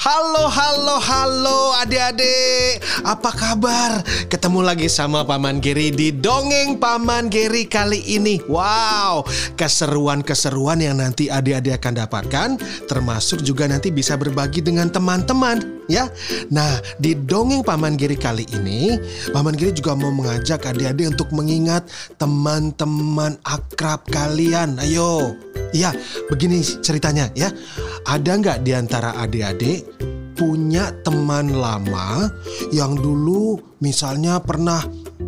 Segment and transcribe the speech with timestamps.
[0.00, 2.80] Halo, halo, halo adik-adik.
[3.04, 4.00] Apa kabar?
[4.32, 8.40] Ketemu lagi sama Paman Geri di Dongeng Paman Geri kali ini.
[8.48, 9.28] Wow,
[9.60, 12.48] keseruan-keseruan yang nanti adik-adik akan dapatkan
[12.88, 16.08] Termasuk juga nanti bisa berbagi dengan teman-teman ya.
[16.48, 18.96] Nah, di Dongeng Paman Geri kali ini
[19.36, 21.84] Paman Geri juga mau mengajak adik-adik untuk mengingat
[22.16, 24.80] teman-teman akrab kalian.
[24.80, 25.36] Ayo,
[25.70, 25.94] Ya,
[26.28, 27.50] begini ceritanya ya.
[28.08, 29.86] Ada nggak di antara adik-adik
[30.40, 32.32] punya teman lama
[32.72, 34.80] yang dulu misalnya pernah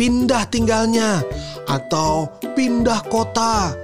[0.00, 1.20] pindah tinggalnya
[1.68, 3.76] atau pindah kota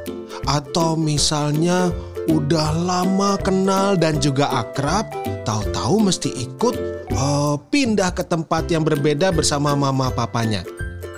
[0.48, 1.92] atau misalnya
[2.30, 5.10] udah lama kenal dan juga akrab,
[5.44, 6.74] tahu-tahu mesti ikut
[7.10, 10.64] eh, pindah ke tempat yang berbeda bersama mama papanya.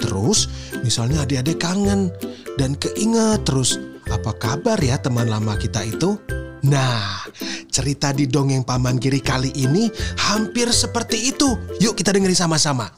[0.03, 0.51] Terus
[0.83, 2.11] misalnya adik-adik kangen
[2.59, 3.79] dan keinget terus
[4.13, 6.21] apa kabar ya teman lama kita itu?
[6.69, 7.25] Nah,
[7.73, 9.89] cerita di dongeng Paman Giri kali ini
[10.21, 11.57] hampir seperti itu.
[11.81, 12.93] Yuk kita dengerin sama-sama.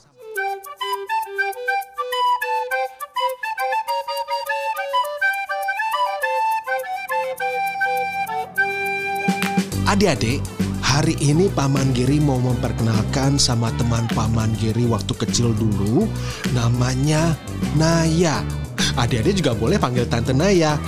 [9.88, 10.42] Adik-adik,
[10.82, 16.10] hari ini Paman Giri mau memperkenalkan sama teman Paman Giri waktu kecil dulu.
[16.50, 17.38] Namanya
[17.78, 18.63] Naya.
[18.94, 20.78] Adik-adik juga boleh panggil Tante Naya.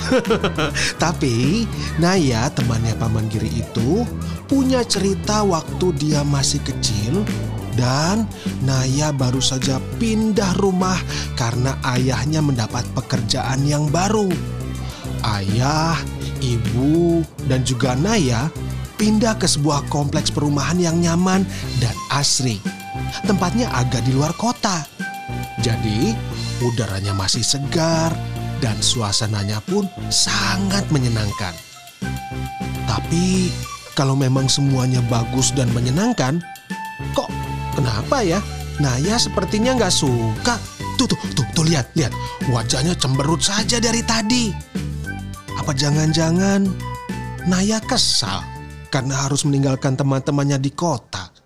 [1.03, 1.67] Tapi
[1.99, 4.07] Naya temannya Paman Giri itu
[4.47, 7.27] punya cerita waktu dia masih kecil
[7.75, 8.25] dan
[8.63, 10.97] Naya baru saja pindah rumah
[11.35, 14.31] karena ayahnya mendapat pekerjaan yang baru.
[15.21, 15.99] Ayah,
[16.39, 18.47] ibu, dan juga Naya
[18.97, 21.45] pindah ke sebuah kompleks perumahan yang nyaman
[21.77, 22.57] dan asri.
[23.29, 24.83] Tempatnya agak di luar kota.
[25.61, 26.17] Jadi,
[26.61, 28.13] udaranya masih segar
[28.57, 31.53] dan suasananya pun sangat menyenangkan.
[32.87, 33.53] Tapi,
[33.93, 36.41] kalau memang semuanya bagus dan menyenangkan,
[37.13, 37.29] kok
[37.77, 38.39] kenapa ya?
[38.77, 40.57] Naya sepertinya nggak suka.
[40.97, 42.13] Tuh, tuh, tuh, tuh, lihat, lihat.
[42.49, 44.49] Wajahnya cemberut saja dari tadi.
[45.57, 46.65] Apa jangan-jangan
[47.47, 48.43] Naya kesal
[48.91, 51.36] karena harus meninggalkan teman-temannya di kota?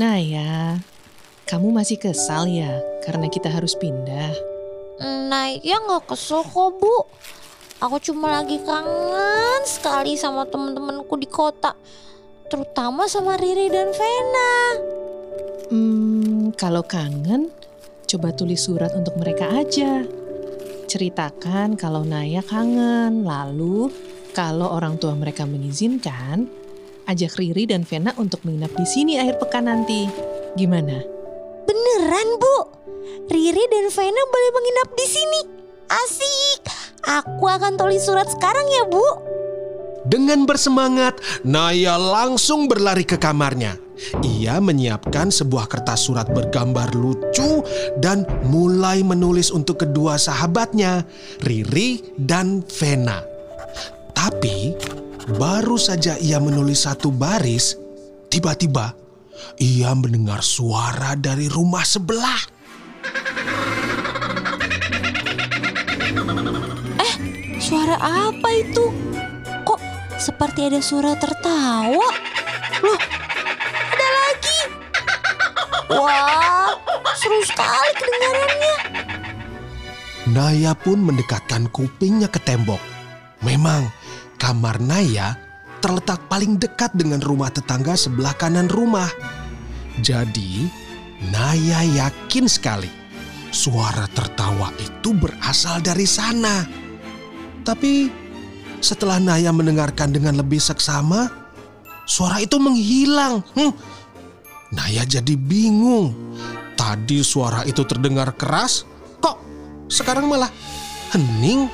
[0.00, 0.80] Naya,
[1.44, 4.32] kamu masih kesal ya karena kita harus pindah?
[5.28, 7.04] Nah, ya nggak kesel kok, Bu.
[7.84, 11.76] Aku cuma lagi kangen sekali sama temen-temenku di kota.
[12.48, 14.52] Terutama sama Riri dan Vena.
[15.68, 17.52] Hmm, kalau kangen,
[18.08, 20.00] coba tulis surat untuk mereka aja.
[20.88, 23.92] Ceritakan kalau Naya kangen, lalu
[24.32, 26.48] kalau orang tua mereka mengizinkan,
[27.10, 30.06] ajak Riri dan Vena untuk menginap di sini akhir pekan nanti.
[30.54, 31.02] Gimana?
[31.66, 32.56] Beneran, Bu?
[33.30, 35.40] Riri dan Vena boleh menginap di sini.
[35.90, 36.62] Asik.
[37.02, 39.02] Aku akan tulis surat sekarang ya, Bu.
[40.06, 43.76] Dengan bersemangat, Naya langsung berlari ke kamarnya.
[44.24, 47.60] Ia menyiapkan sebuah kertas surat bergambar lucu
[48.00, 51.04] dan mulai menulis untuk kedua sahabatnya,
[51.44, 53.20] Riri dan Vena.
[54.16, 54.72] Tapi
[55.34, 57.78] baru saja ia menulis satu baris,
[58.32, 58.94] tiba-tiba
[59.60, 62.58] ia mendengar suara dari rumah sebelah.
[67.60, 68.90] Suara apa itu?
[69.62, 69.78] Kok
[70.18, 72.08] seperti ada suara tertawa?
[72.82, 73.00] Loh,
[73.94, 74.60] ada lagi.
[75.86, 76.74] Wah,
[77.14, 78.76] seru sekali kedengarannya.
[80.34, 82.82] Naya pun mendekatkan kupingnya ke tembok.
[83.46, 83.86] Memang,
[84.40, 85.36] kamar Naya
[85.84, 89.08] terletak paling dekat dengan rumah tetangga sebelah kanan rumah.
[90.00, 90.64] Jadi,
[91.28, 92.88] Naya yakin sekali
[93.52, 96.64] suara tertawa itu berasal dari sana.
[97.60, 98.08] Tapi,
[98.80, 101.28] setelah Naya mendengarkan dengan lebih seksama,
[102.08, 103.44] suara itu menghilang.
[103.52, 103.76] Hmm.
[104.72, 106.16] Naya jadi bingung.
[106.80, 108.88] Tadi suara itu terdengar keras,
[109.20, 109.36] kok
[109.92, 110.48] sekarang malah
[111.12, 111.68] hening?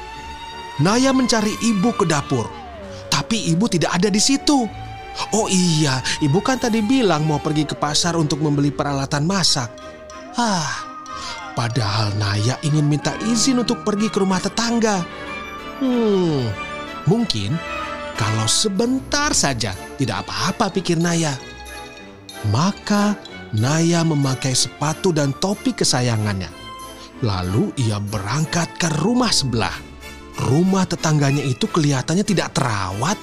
[0.77, 2.49] Naya mencari ibu ke dapur,
[3.09, 4.69] tapi ibu tidak ada di situ.
[5.33, 9.73] Oh iya, ibu kan tadi bilang mau pergi ke pasar untuk membeli peralatan masak.
[10.37, 10.85] Ah,
[11.57, 15.01] padahal Naya ingin minta izin untuk pergi ke rumah tetangga.
[15.81, 16.45] Hmm,
[17.09, 17.57] mungkin
[18.17, 21.37] Kalau sebentar saja tidak apa-apa pikir Naya.
[22.49, 23.13] Maka
[23.53, 26.49] Naya memakai sepatu dan topi kesayangannya.
[27.21, 29.86] Lalu ia berangkat ke rumah sebelah.
[30.37, 33.17] Rumah tetangganya itu kelihatannya tidak terawat.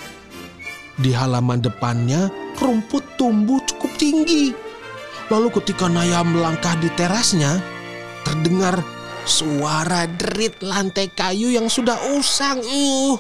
[0.98, 4.54] Di halaman depannya rumput tumbuh cukup tinggi.
[5.30, 7.62] Lalu ketika Naya melangkah di terasnya,
[8.26, 8.82] terdengar
[9.30, 12.60] suara derit lantai kayu yang sudah usang.
[12.66, 13.18] Uh.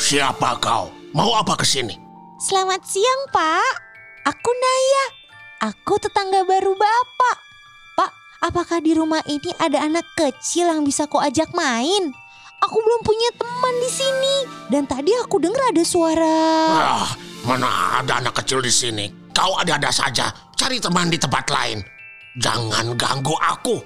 [0.00, 0.90] Siapa kau?
[1.14, 1.94] Mau apa ke sini?
[2.40, 3.89] Selamat siang, Pak.
[4.30, 5.06] Aku Naya.
[5.74, 7.36] Aku tetangga baru Bapak.
[7.98, 8.10] Pak,
[8.46, 12.14] apakah di rumah ini ada anak kecil yang bisa kau ajak main?
[12.62, 14.36] Aku belum punya teman di sini.
[14.70, 16.38] Dan tadi aku dengar ada suara.
[16.70, 17.10] Ah,
[17.42, 19.10] mana ada anak kecil di sini?
[19.34, 20.30] Kau ada-ada saja.
[20.54, 21.82] Cari teman di tempat lain.
[22.38, 23.82] Jangan ganggu aku.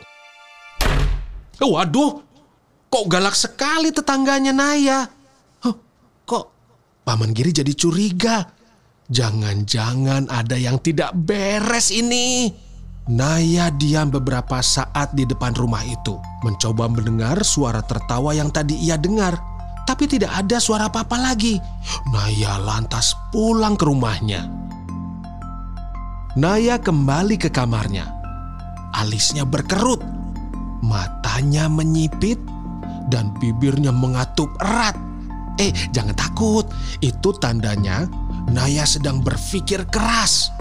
[1.65, 2.21] Waduh,
[2.93, 5.09] kok galak sekali tetangganya Naya.
[5.65, 5.77] Huh,
[6.29, 6.53] kok
[7.01, 8.54] Paman Giri jadi curiga?
[9.13, 12.49] Jangan-jangan ada yang tidak beres ini.
[13.05, 18.97] Naya diam beberapa saat di depan rumah itu, mencoba mendengar suara tertawa yang tadi ia
[18.97, 19.37] dengar,
[19.85, 21.61] tapi tidak ada suara apa-apa lagi.
[22.17, 24.49] Naya lantas pulang ke rumahnya.
[26.41, 28.09] Naya kembali ke kamarnya.
[28.97, 30.01] Alisnya berkerut,
[30.81, 32.41] matanya menyipit,
[33.13, 34.97] dan bibirnya mengatup erat.
[35.61, 36.65] Eh, jangan takut,
[37.05, 38.09] itu tandanya
[38.51, 40.53] Naya sedang berpikir keras.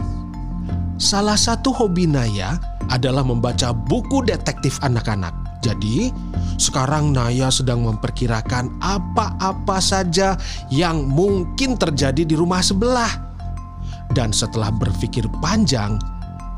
[1.02, 2.56] Salah satu hobi Naya
[2.88, 5.34] adalah membaca buku detektif anak-anak.
[5.64, 6.12] Jadi,
[6.60, 10.36] sekarang Naya sedang memperkirakan apa-apa saja
[10.68, 13.12] yang mungkin terjadi di rumah sebelah.
[14.12, 15.96] Dan setelah berpikir panjang,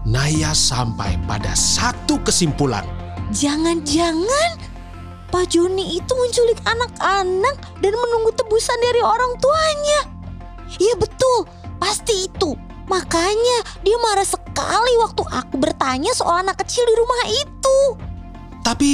[0.05, 2.85] Naya sampai pada satu kesimpulan.
[3.33, 4.61] Jangan-jangan
[5.33, 10.14] Pak Joni itu menculik anak-anak dan menunggu tebusan dari orang tuanya.
[10.77, 12.57] Iya betul, pasti itu.
[12.85, 17.77] Makanya dia marah sekali waktu aku bertanya soal anak kecil di rumah itu.
[18.61, 18.91] Tapi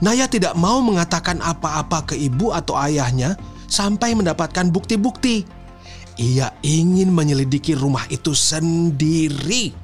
[0.00, 3.36] Naya tidak mau mengatakan apa-apa ke ibu atau ayahnya
[3.68, 5.44] sampai mendapatkan bukti-bukti.
[6.16, 9.76] Ia ingin menyelidiki rumah itu sendiri.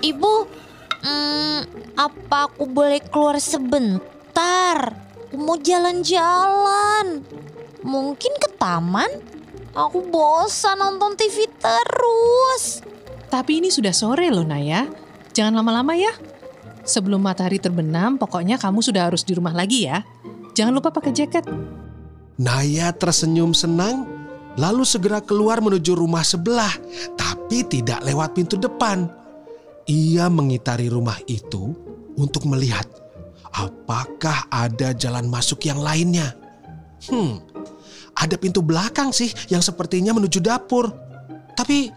[0.00, 0.34] Ibu,
[1.04, 1.58] hmm,
[1.96, 4.76] apa aku boleh keluar sebentar?
[5.30, 7.22] Aku mau jalan-jalan.
[7.84, 9.08] Mungkin ke taman?
[9.70, 12.82] Aku bosan nonton TV terus.
[13.30, 14.90] Tapi ini sudah sore loh Naya.
[15.30, 16.10] Jangan lama-lama ya.
[16.82, 20.02] Sebelum matahari terbenam, pokoknya kamu sudah harus di rumah lagi ya.
[20.58, 21.46] Jangan lupa pakai jaket.
[22.40, 24.08] Naya tersenyum senang,
[24.58, 26.72] lalu segera keluar menuju rumah sebelah,
[27.14, 29.19] tapi tidak lewat pintu depan.
[29.90, 31.74] Ia mengitari rumah itu
[32.14, 32.86] untuk melihat
[33.50, 36.30] apakah ada jalan masuk yang lainnya.
[37.10, 37.42] Hmm,
[38.14, 40.94] ada pintu belakang sih yang sepertinya menuju dapur.
[41.58, 41.90] Tapi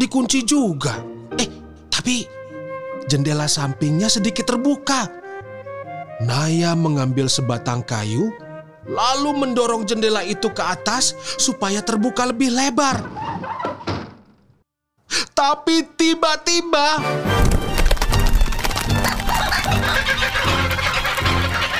[0.00, 1.04] dikunci juga.
[1.36, 1.48] Eh,
[1.92, 2.24] tapi
[3.12, 5.12] jendela sampingnya sedikit terbuka.
[6.24, 8.32] Naya mengambil sebatang kayu,
[8.88, 13.04] lalu mendorong jendela itu ke atas supaya terbuka lebih lebar.
[15.32, 17.00] Tapi tiba-tiba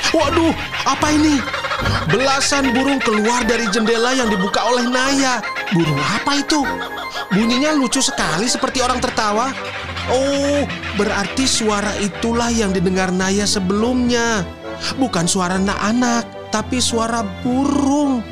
[0.09, 0.53] Waduh,
[0.89, 1.37] apa ini?
[2.09, 5.37] Belasan burung keluar dari jendela yang dibuka oleh Naya.
[5.69, 6.65] Burung apa itu?
[7.29, 9.53] Bunyinya lucu sekali seperti orang tertawa.
[10.09, 10.65] Oh,
[10.97, 14.41] berarti suara itulah yang didengar Naya sebelumnya.
[14.97, 18.25] Bukan suara anak-anak, tapi suara burung.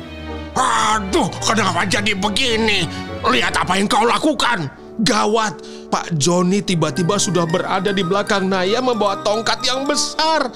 [0.58, 2.90] Aduh, kenapa jadi begini?
[3.22, 4.66] Lihat apa yang kau lakukan.
[4.98, 5.62] Gawat,
[5.94, 10.50] Pak Joni tiba-tiba sudah berada di belakang Naya membawa tongkat yang besar.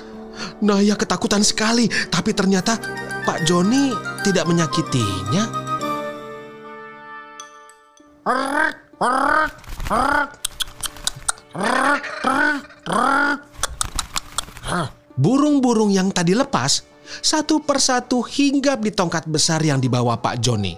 [0.59, 2.75] Naya ketakutan sekali, tapi ternyata
[3.23, 3.95] Pak Joni
[4.27, 5.45] tidak menyakitinya.
[15.15, 16.83] Burung-burung yang tadi lepas
[17.23, 20.75] satu persatu hinggap di tongkat besar yang dibawa Pak Joni.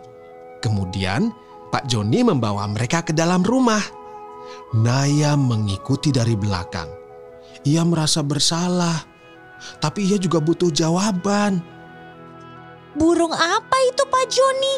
[0.61, 1.44] Kemudian
[1.75, 3.83] Pak Joni membawa mereka ke dalam rumah.
[4.79, 6.87] Naya mengikuti dari belakang.
[7.67, 9.03] Ia merasa bersalah,
[9.83, 11.59] tapi ia juga butuh jawaban.
[12.95, 14.77] Burung apa itu Pak Joni?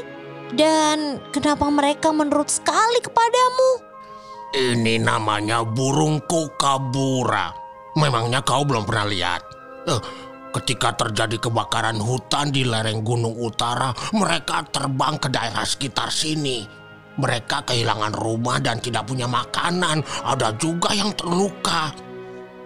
[0.57, 3.71] Dan kenapa mereka menurut sekali kepadamu?
[4.57, 7.53] Ini namanya burung kukabura.
[8.01, 9.43] Memangnya kau belum pernah lihat?
[9.85, 10.01] Eh,
[10.57, 16.86] ketika terjadi kebakaran hutan di lereng Gunung Utara, mereka terbang ke daerah sekitar sini.
[17.17, 20.05] Mereka kehilangan rumah dan tidak punya makanan.
[20.25, 21.93] Ada juga yang terluka.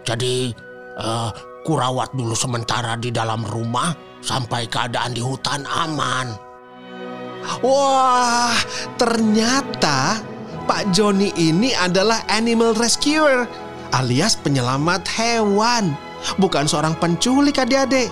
[0.02, 0.50] Jadi,
[0.99, 1.30] eh,
[1.62, 3.92] kurawat dulu sementara di dalam rumah
[4.25, 6.35] sampai keadaan di hutan aman.
[7.64, 8.52] Wah,
[9.00, 10.21] ternyata
[10.69, 13.49] Pak Joni ini adalah animal rescuer
[13.90, 15.97] alias penyelamat hewan,
[16.38, 18.11] bukan seorang penculik adik-adik.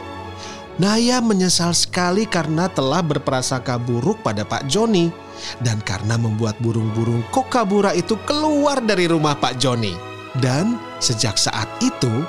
[0.79, 5.11] Naya menyesal sekali karena telah berprasangka buruk pada Pak Joni
[5.59, 9.95] dan karena membuat burung-burung kokabura itu keluar dari rumah Pak Joni.
[10.39, 12.23] Dan sejak saat itu,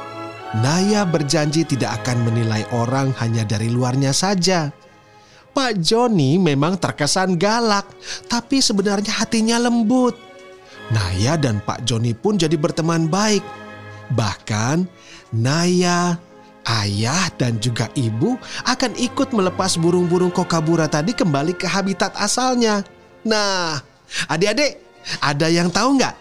[0.65, 4.73] Naya berjanji tidak akan menilai orang hanya dari luarnya saja.
[5.53, 7.85] Pak Joni memang terkesan galak,
[8.25, 10.17] tapi sebenarnya hatinya lembut.
[10.89, 13.45] Naya dan Pak Joni pun jadi berteman baik.
[14.09, 14.89] Bahkan
[15.37, 16.17] Naya,
[16.69, 18.37] ayah dan juga ibu
[18.69, 22.85] akan ikut melepas burung-burung kokabura tadi kembali ke habitat asalnya.
[23.25, 23.81] Nah,
[24.29, 24.77] adik-adik,
[25.19, 26.15] ada yang tahu nggak?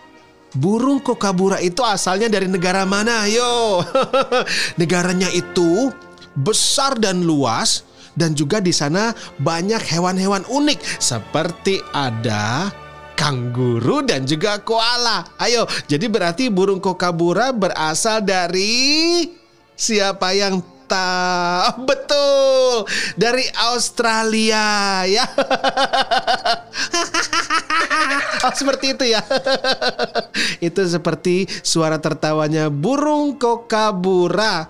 [0.56, 3.28] Burung kokabura itu asalnya dari negara mana?
[3.28, 3.84] Yo,
[4.80, 5.92] negaranya itu
[6.32, 7.84] besar dan luas
[8.16, 12.72] dan juga di sana banyak hewan-hewan unik seperti ada
[13.18, 15.26] kanguru dan juga koala.
[15.36, 19.26] Ayo, jadi berarti burung kokabura berasal dari
[19.78, 20.58] siapa yang
[20.90, 21.86] tahu?
[21.88, 25.22] Betul, dari Australia ya.
[28.48, 29.20] oh, seperti itu ya.
[30.68, 34.66] itu seperti suara tertawanya burung kokabura.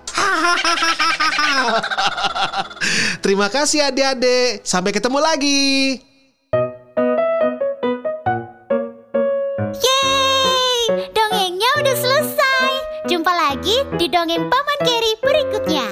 [3.23, 4.61] Terima kasih adik-adik.
[4.63, 6.08] Sampai ketemu lagi.
[13.97, 15.85] Di dongeng Paman Geri berikutnya.